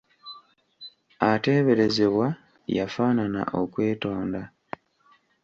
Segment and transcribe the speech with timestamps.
[1.29, 2.27] Ateeberezebwa
[2.77, 4.41] yafaanana okwetonda.